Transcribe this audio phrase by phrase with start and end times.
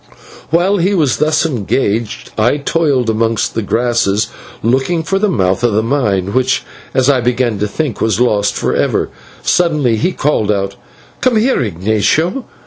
[0.49, 4.29] While he was thus engaged, and I toiled amongst the grasses
[4.63, 6.63] looking for the mouth of the mine, which,
[6.95, 9.09] as I began to think, was lost forever,
[9.43, 10.75] suddenly he called out,
[11.21, 12.45] "Come here, Ignatio.